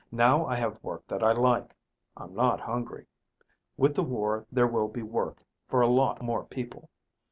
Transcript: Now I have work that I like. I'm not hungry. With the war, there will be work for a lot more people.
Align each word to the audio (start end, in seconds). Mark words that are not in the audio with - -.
Now 0.11 0.47
I 0.47 0.55
have 0.55 0.83
work 0.83 1.05
that 1.05 1.23
I 1.23 1.31
like. 1.31 1.75
I'm 2.17 2.33
not 2.33 2.59
hungry. 2.61 3.05
With 3.77 3.93
the 3.93 4.01
war, 4.01 4.47
there 4.51 4.65
will 4.65 4.87
be 4.87 5.03
work 5.03 5.37
for 5.67 5.81
a 5.81 5.87
lot 5.87 6.23
more 6.23 6.43
people. 6.43 6.89